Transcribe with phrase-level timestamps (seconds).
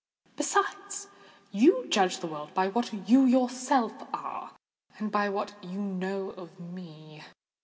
[0.35, 1.09] Besides,
[1.51, 4.49] you judge the world by what you yourself are,
[4.97, 7.21] and by what you know of me.